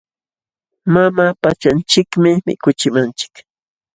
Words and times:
Mama 0.93 1.25
pachanchikmi 1.41 2.31
mikuchimanchik. 2.45 3.33